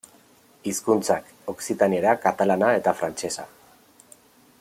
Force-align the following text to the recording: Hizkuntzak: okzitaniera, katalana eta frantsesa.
Hizkuntzak: 0.69 1.27
okzitaniera, 1.53 2.15
katalana 2.23 2.71
eta 2.79 2.95
frantsesa. 3.03 3.47